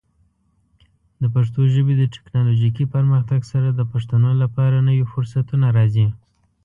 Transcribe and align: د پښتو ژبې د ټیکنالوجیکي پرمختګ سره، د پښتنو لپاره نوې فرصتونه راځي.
د 1.21 1.23
پښتو 1.35 1.61
ژبې 1.73 1.93
د 1.97 2.03
ټیکنالوجیکي 2.13 2.85
پرمختګ 2.95 3.41
سره، 3.51 3.67
د 3.73 3.81
پښتنو 3.91 4.31
لپاره 4.43 4.85
نوې 4.87 5.05
فرصتونه 5.13 5.67
راځي. 5.77 6.07